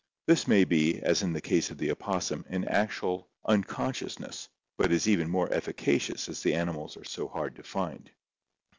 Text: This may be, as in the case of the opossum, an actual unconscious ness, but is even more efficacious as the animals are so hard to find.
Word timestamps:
This 0.25 0.47
may 0.47 0.63
be, 0.63 0.99
as 1.03 1.21
in 1.21 1.31
the 1.31 1.41
case 1.41 1.69
of 1.69 1.77
the 1.77 1.91
opossum, 1.91 2.43
an 2.49 2.67
actual 2.67 3.29
unconscious 3.45 4.19
ness, 4.19 4.49
but 4.75 4.91
is 4.91 5.07
even 5.07 5.29
more 5.29 5.53
efficacious 5.53 6.27
as 6.27 6.41
the 6.41 6.55
animals 6.55 6.97
are 6.97 7.03
so 7.03 7.27
hard 7.27 7.55
to 7.57 7.63
find. 7.63 8.09